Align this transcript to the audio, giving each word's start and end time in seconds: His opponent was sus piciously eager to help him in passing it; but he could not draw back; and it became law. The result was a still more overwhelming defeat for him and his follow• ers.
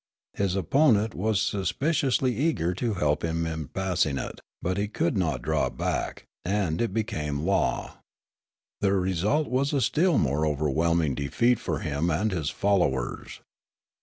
His 0.33 0.55
opponent 0.55 1.13
was 1.13 1.39
sus 1.39 1.71
piciously 1.71 2.35
eager 2.35 2.73
to 2.73 2.95
help 2.95 3.23
him 3.23 3.45
in 3.45 3.67
passing 3.67 4.17
it; 4.17 4.39
but 4.59 4.75
he 4.77 4.87
could 4.87 5.15
not 5.15 5.43
draw 5.43 5.69
back; 5.69 6.23
and 6.43 6.81
it 6.81 6.91
became 6.91 7.41
law. 7.45 7.97
The 8.79 8.93
result 8.93 9.47
was 9.47 9.73
a 9.73 9.79
still 9.81 10.17
more 10.17 10.43
overwhelming 10.43 11.13
defeat 11.13 11.59
for 11.59 11.81
him 11.81 12.09
and 12.09 12.31
his 12.31 12.49
follow• 12.49 12.89
ers. 12.97 13.41